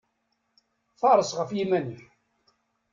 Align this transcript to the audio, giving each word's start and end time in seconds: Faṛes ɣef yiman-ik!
Faṛes 0.99 1.31
ɣef 1.39 1.49
yiman-ik! 1.53 2.03